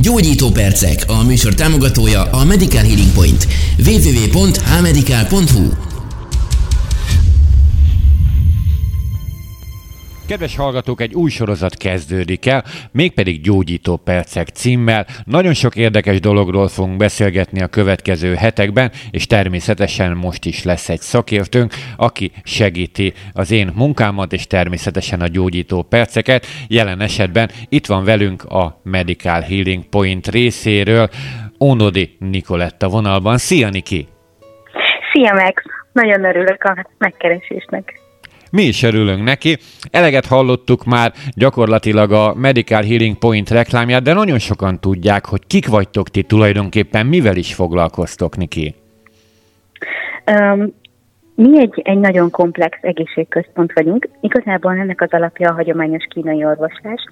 [0.00, 3.46] Gyógyító percek, a műsor támogatója a Medical Healing Point.
[3.84, 5.89] www.hmedical.hu
[10.30, 15.06] Kedves hallgatók, egy új sorozat kezdődik el, mégpedig Gyógyító Percek címmel.
[15.24, 21.00] Nagyon sok érdekes dologról fogunk beszélgetni a következő hetekben, és természetesen most is lesz egy
[21.00, 26.46] szakértőnk, aki segíti az én munkámat, és természetesen a Gyógyító Perceket.
[26.68, 31.08] Jelen esetben itt van velünk a Medical Healing Point részéről,
[31.60, 33.38] Ónodi Nikoletta vonalban.
[33.38, 34.08] Szia, Niki!
[35.12, 35.62] Szia, Max!
[35.92, 38.00] Nagyon örülök a megkeresésnek.
[38.50, 39.56] Mi is örülünk neki.
[39.90, 45.68] Eleget hallottuk már gyakorlatilag a Medical Healing Point reklámját, de nagyon sokan tudják, hogy kik
[45.68, 48.74] vagytok ti tulajdonképpen, mivel is foglalkoztok, Niki?
[50.26, 50.74] Um,
[51.34, 54.08] mi egy, egy nagyon komplex egészségközpont vagyunk.
[54.20, 57.04] Igazából ennek az alapja a hagyományos kínai orvoslás.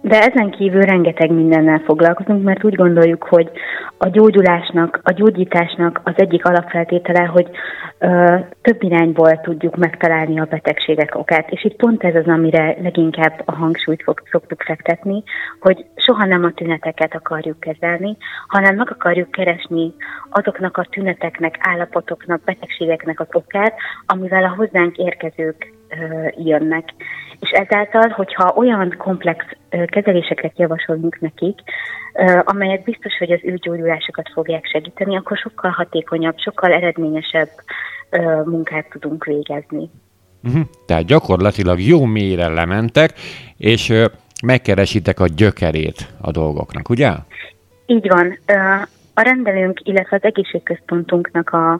[0.00, 3.50] De ezen kívül rengeteg mindennel foglalkozunk, mert úgy gondoljuk, hogy
[3.98, 7.50] a gyógyulásnak, a gyógyításnak az egyik alapfeltétele, hogy
[7.98, 11.50] ö, több irányból tudjuk megtalálni a betegségek okát.
[11.50, 15.22] És itt pont ez az, amire leginkább a hangsúlyt fog, szoktuk fektetni,
[15.60, 19.94] hogy soha nem a tüneteket akarjuk kezelni, hanem meg akarjuk keresni
[20.30, 23.74] azoknak a tüneteknek, állapotoknak, betegségeknek az okát,
[24.06, 25.77] amivel a hozzánk érkezők
[26.36, 26.88] jönnek.
[27.40, 29.44] És ezáltal, hogyha olyan komplex
[29.86, 31.58] kezeléseket javasolunk nekik,
[32.44, 37.48] amelyek biztos, hogy az ő gyógyulásokat fogják segíteni, akkor sokkal hatékonyabb, sokkal eredményesebb
[38.44, 39.90] munkát tudunk végezni.
[40.44, 40.62] Uh-huh.
[40.86, 43.12] Tehát gyakorlatilag jó mélyre lementek,
[43.56, 43.92] és
[44.42, 47.10] megkeresitek a gyökerét a dolgoknak, ugye?
[47.86, 48.38] Így van.
[49.18, 51.72] A rendelőnk, illetve az egészségközpontunknak a,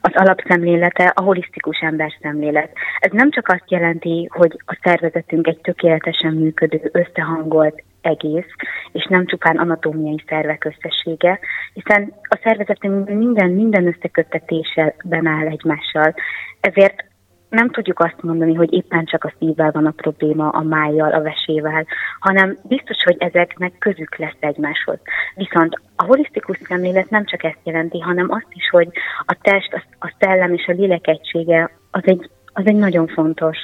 [0.00, 2.72] az alapszemlélete a holisztikus emberszemlélet.
[2.98, 8.50] Ez nem csak azt jelenti, hogy a szervezetünk egy tökéletesen működő, összehangolt egész,
[8.92, 11.38] és nem csupán anatómiai szervek összessége,
[11.72, 16.14] hiszen a szervezetünk minden, minden összeköttetésben áll egymással.
[16.60, 17.04] Ezért
[17.52, 21.22] nem tudjuk azt mondani, hogy éppen csak a szívvel van a probléma, a májjal, a
[21.22, 21.86] vesével,
[22.20, 24.98] hanem biztos, hogy ezeknek közük lesz egymáshoz.
[25.34, 28.88] Viszont a holisztikus szemlélet nem csak ezt jelenti, hanem azt is, hogy
[29.26, 33.58] a test, a szellem és a lélek egysége az egy, az egy nagyon fontos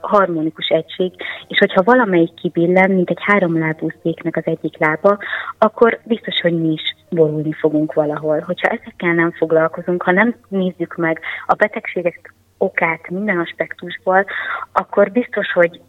[0.00, 1.12] harmonikus egység,
[1.48, 5.18] és hogyha valamelyik kibillen, mint egy háromlábú széknek az egyik lába,
[5.58, 8.40] akkor biztos, hogy mi is borulni fogunk valahol.
[8.40, 14.26] Hogyha ezekkel nem foglalkozunk, ha nem nézzük meg a betegségek okát minden aspektusból,
[14.72, 15.80] akkor biztos, hogy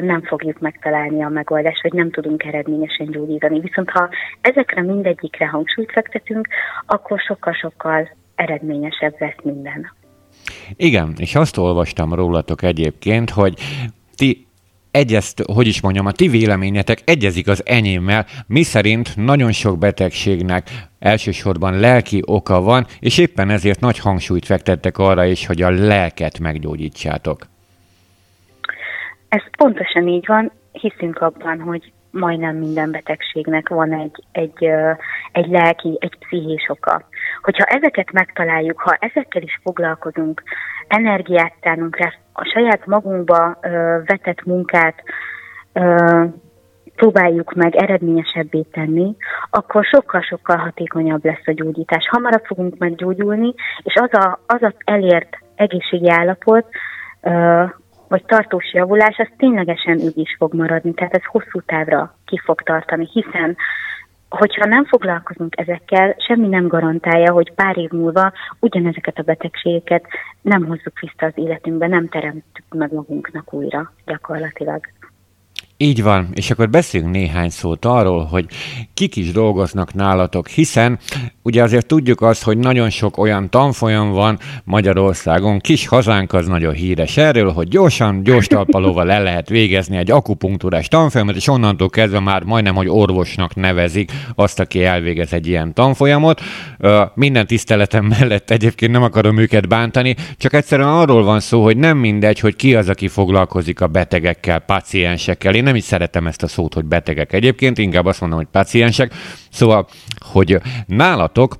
[0.00, 3.60] nem fogjuk megtalálni a megoldást, vagy nem tudunk eredményesen gyógyítani.
[3.60, 4.08] Viszont ha
[4.40, 6.48] ezekre mindegyikre hangsúlyt fektetünk,
[6.86, 9.92] akkor sokkal-sokkal eredményesebb lesz minden.
[10.76, 13.54] Igen, és azt olvastam rólatok egyébként, hogy
[14.16, 14.46] ti
[14.90, 20.68] egyezt, hogy is mondjam, a ti véleményetek egyezik az enyémmel, mi szerint nagyon sok betegségnek
[20.98, 26.38] elsősorban lelki oka van, és éppen ezért nagy hangsúlyt fektettek arra is, hogy a lelket
[26.38, 27.38] meggyógyítsátok.
[29.28, 34.64] Ez pontosan így van, hiszünk abban, hogy majdnem minden betegségnek van egy, egy,
[35.32, 37.08] egy lelki, egy pszichés oka.
[37.42, 40.42] Hogyha ezeket megtaláljuk, ha ezekkel is foglalkozunk,
[40.88, 43.58] energiát tánunk rá, a saját magunkba
[44.04, 45.02] vetett munkát
[46.96, 49.16] próbáljuk meg eredményesebbé tenni,
[49.50, 52.08] akkor sokkal-sokkal hatékonyabb lesz a gyógyítás.
[52.10, 56.66] Hamarabb fogunk meggyógyulni, és az a, az, az elért egészségi állapot,
[58.08, 62.62] vagy tartós javulás, az ténylegesen ügy is fog maradni, tehát ez hosszú távra ki fog
[62.62, 63.56] tartani, hiszen
[64.30, 70.04] hogyha nem foglalkozunk ezekkel, semmi nem garantálja, hogy pár év múlva ugyanezeket a betegségeket
[70.42, 74.80] nem hozzuk vissza az életünkbe, nem teremtük meg magunknak újra gyakorlatilag.
[75.82, 78.46] Így van, és akkor beszéljünk néhány szót arról, hogy
[78.94, 80.98] kik is dolgoznak nálatok, hiszen
[81.42, 86.72] ugye azért tudjuk azt, hogy nagyon sok olyan tanfolyam van Magyarországon, kis hazánk az nagyon
[86.72, 92.20] híres erről, hogy gyorsan, gyors talpalóval el lehet végezni egy akupunktúrás tanfolyamot, és onnantól kezdve
[92.20, 96.40] már majdnem, hogy orvosnak nevezik azt, aki elvégez egy ilyen tanfolyamot.
[97.14, 101.98] Minden tiszteletem mellett egyébként nem akarom őket bántani, csak egyszerűen arról van szó, hogy nem
[101.98, 105.54] mindegy, hogy ki az, aki foglalkozik a betegekkel, paciensekkel.
[105.54, 109.12] Én nem is szeretem ezt a szót, hogy betegek egyébként, inkább azt mondom, hogy paciensek.
[109.50, 109.86] Szóval,
[110.18, 110.56] hogy
[110.86, 111.56] nálatok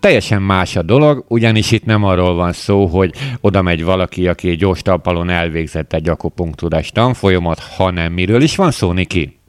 [0.00, 4.56] teljesen más a dolog, ugyanis itt nem arról van szó, hogy oda megy valaki, aki
[4.56, 9.40] gyors talpalon elvégzett egy akupunktúrás tanfolyamat, hanem miről is van szó, Niki?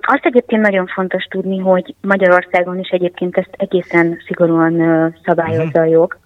[0.00, 4.74] Azt egyébként nagyon fontos tudni, hogy Magyarországon is egyébként ezt egészen szigorúan
[5.24, 6.18] szabályozza a jog.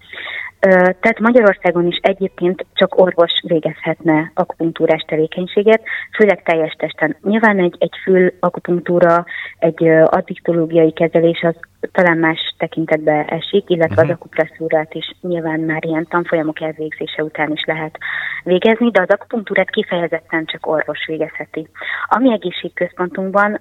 [0.69, 5.81] Tehát Magyarországon is egyébként csak orvos végezhetne akupunktúrás tevékenységet,
[6.17, 7.15] főleg teljes testen.
[7.21, 9.25] Nyilván egy, egy fül akupunktúra,
[9.59, 11.55] egy addiktológiai kezelés az
[11.91, 13.99] talán más tekintetbe esik, illetve uh-huh.
[13.99, 14.11] az mhm.
[14.11, 17.97] akupresszúrát is nyilván már ilyen tanfolyamok elvégzése után is lehet
[18.43, 21.67] végezni, de az akupunktúrát kifejezetten csak orvos végezheti.
[22.07, 23.59] A mi egészségközpontunkban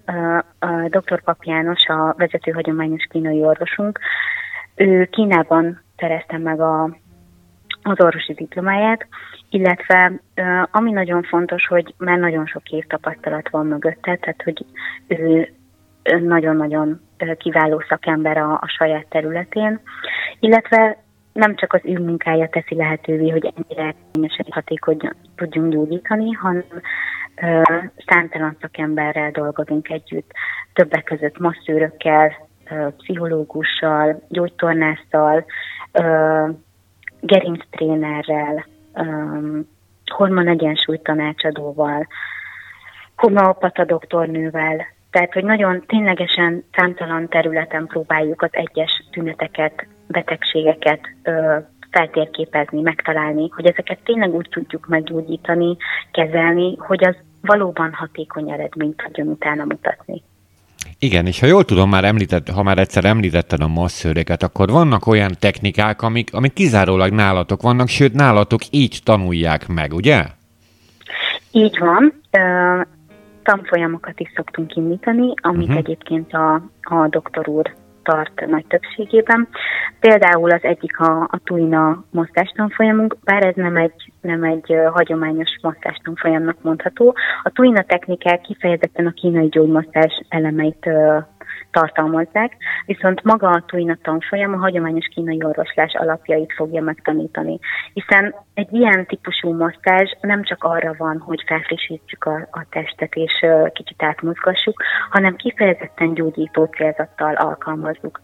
[0.58, 1.22] a dr.
[1.22, 3.98] Pap János, a vezető hagyományos kínai orvosunk,
[4.74, 6.84] ő Kínában szerezte meg a,
[7.82, 9.06] az orvosi diplomáját,
[9.48, 10.12] illetve
[10.70, 14.64] ami nagyon fontos, hogy már nagyon sok év tapasztalat van mögötte, tehát hogy
[15.06, 15.54] ő
[16.18, 17.00] nagyon-nagyon
[17.38, 19.80] kiváló szakember a, a saját területén,
[20.40, 20.96] illetve
[21.32, 23.94] nem csak az ő munkája teszi lehetővé, hogy ennyire
[24.50, 26.64] hatékonyan tudjunk gyógyítani, hanem
[27.42, 27.62] ö,
[28.06, 30.30] számtalan szakemberrel dolgozunk együtt,
[30.72, 35.44] többek között masszőrökkel, ö, pszichológussal, gyógytornásszal,
[37.20, 38.66] gerinctrénerrel,
[40.04, 42.06] hormon egyensúly tanácsadóval,
[43.16, 51.56] homeopata doktornővel, tehát, hogy nagyon ténylegesen számtalan területen próbáljuk az egyes tüneteket, betegségeket ö,
[51.90, 55.76] feltérképezni, megtalálni, hogy ezeket tényleg úgy tudjuk meggyógyítani,
[56.10, 60.22] kezelni, hogy az valóban hatékony eredményt tudjon utána mutatni.
[61.02, 65.06] Igen, és ha jól tudom, már említett, ha már egyszer említetted a masszőreket, akkor vannak
[65.06, 70.24] olyan technikák, amik, amik kizárólag nálatok vannak, sőt, nálatok így tanulják meg, ugye?
[71.52, 72.12] Így van.
[73.42, 75.76] Tanfolyamokat is szoktunk indítani, amit uh-huh.
[75.76, 79.48] egyébként a, a doktor úr tart nagy többségében.
[80.00, 86.62] Például az egyik a, a Tuina mozgástanfolyamunk, bár ez nem egy, nem egy hagyományos mozgástanfolyamnak
[86.62, 87.14] mondható.
[87.42, 90.88] A Tuina technikák kifejezetten a kínai gyógymozdás elemeit
[91.70, 97.58] tartalmazzák, viszont maga a Tuina tanfolyam a hagyományos kínai orvoslás alapjait fogja megtanítani.
[97.92, 103.32] Hiszen egy ilyen típusú mozgás nem csak arra van, hogy felfrissítsük a, a testet és
[103.42, 108.20] uh, kicsit átmozgassuk, hanem kifejezetten gyógyító célzattal alkalmazzuk.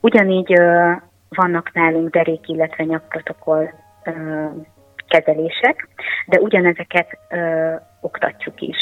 [0.00, 0.92] Ugyanígy uh,
[1.28, 3.68] vannak nálunk derék, illetve nyakprotokoll
[4.04, 4.50] uh,
[5.12, 5.88] kezelések,
[6.26, 8.76] de ugyanezeket ö, oktatjuk is.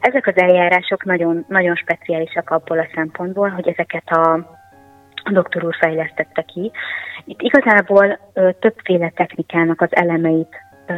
[0.00, 4.32] Ezek az eljárások nagyon, nagyon speciálisak abból a szempontból, hogy ezeket a,
[5.24, 6.72] a doktor úr fejlesztette ki.
[7.24, 10.56] Itt igazából ö, többféle technikának az elemeit
[10.86, 10.94] ö,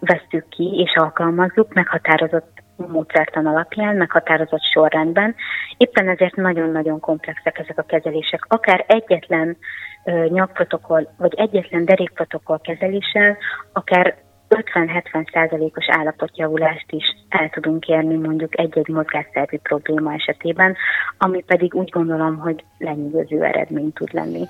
[0.00, 5.34] vesztük ki és alkalmazzuk meghatározott módszertan alapján, meghatározott sorrendben.
[5.76, 8.44] Éppen ezért nagyon-nagyon komplexek ezek a kezelések.
[8.48, 9.56] Akár egyetlen
[10.04, 13.36] ö, nyakprotokoll, vagy egyetlen derékprotokoll kezeléssel,
[13.72, 14.14] akár
[14.50, 20.76] 50-70 százalékos állapotjavulást is el tudunk érni mondjuk egy-egy mozgásszervi probléma esetében,
[21.18, 24.44] ami pedig úgy gondolom, hogy lenyűgöző eredmény tud lenni.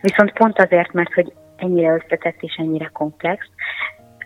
[0.00, 3.46] Viszont pont azért, mert hogy ennyire összetett és ennyire komplex,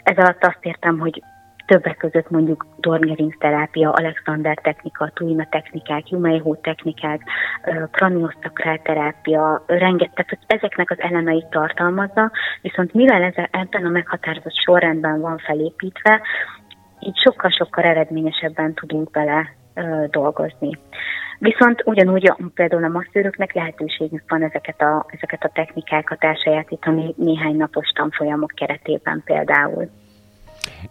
[0.02, 1.22] ez alatt azt értem, hogy
[1.70, 7.20] többek között mondjuk Dorngerings terápia, Alexander technika, Tuina technikák, Jumeiho technikák,
[7.90, 12.30] kraniosztakrál terápia, rengeteg, tehát ezeknek az elemeit tartalmazza,
[12.62, 16.20] viszont mivel ez ebben a meghatározott sorrendben van felépítve,
[17.00, 20.78] így sokkal-sokkal eredményesebben tudunk bele ö, dolgozni.
[21.38, 27.88] Viszont ugyanúgy például a masszőröknek lehetőségük van ezeket a, ezeket a technikákat elsajátítani néhány napos
[27.88, 29.99] tanfolyamok keretében például.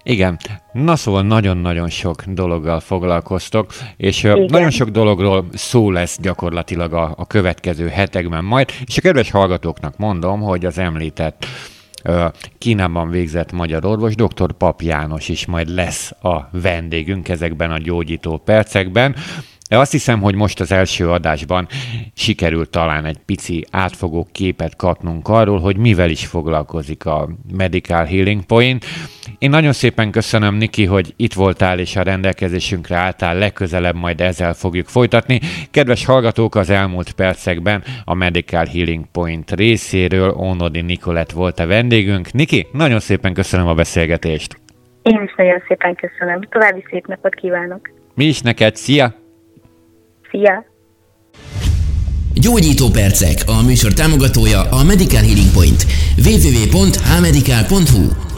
[0.04, 0.38] Igen.
[0.72, 4.46] Na szóval nagyon-nagyon sok dologgal foglalkoztok, és Igen.
[4.50, 9.98] nagyon sok dologról szó lesz gyakorlatilag a, a következő hetekben majd, és a kedves hallgatóknak
[9.98, 11.46] mondom, hogy az említett
[12.58, 14.52] Kínában végzett magyar orvos, dr.
[14.52, 19.16] Pap János is majd lesz a vendégünk ezekben a gyógyító percekben.
[19.70, 21.68] De azt hiszem, hogy most az első adásban
[22.14, 28.46] sikerült talán egy pici átfogó képet kapnunk arról, hogy mivel is foglalkozik a Medical Healing
[28.46, 28.86] Point.
[29.38, 34.54] Én nagyon szépen köszönöm, Niki, hogy itt voltál és a rendelkezésünkre álltál, legközelebb majd ezzel
[34.54, 35.40] fogjuk folytatni.
[35.72, 42.32] Kedves hallgatók, az elmúlt percekben a Medical Healing Point részéről Ónodi Nikolett volt a vendégünk.
[42.32, 44.60] Niki, nagyon szépen köszönöm a beszélgetést.
[45.02, 46.42] Én is nagyon szépen köszönöm.
[46.50, 47.90] További szép napot kívánok.
[48.16, 49.28] Mi is neked, szia!
[50.32, 50.66] Szia!
[52.34, 55.86] Gyógyító percek, a műsor támogatója a Medical Healing Point.
[56.26, 58.29] www.hmedical.hu